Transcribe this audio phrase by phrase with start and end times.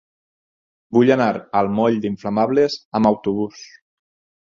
[0.95, 1.27] Vull anar
[1.59, 3.61] al moll d'Inflamables amb autobús.